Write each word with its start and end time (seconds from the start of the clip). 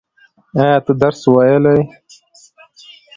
ایا 0.59 0.77
ته 0.85 0.91
درس 1.01 1.21
ویلی؟ 1.33 1.77